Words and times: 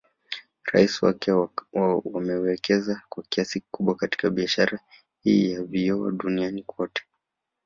Raia 0.63 1.01
wake 1.35 1.61
wamewekeza 2.03 3.01
kwa 3.09 3.23
kiasi 3.29 3.59
kikubwa 3.59 3.95
katika 3.95 4.29
Biasahara 4.29 4.79
hii 5.23 5.51
ya 5.51 5.63
vioo 5.63 6.11
Dunniani 6.11 6.63
kote 6.63 7.03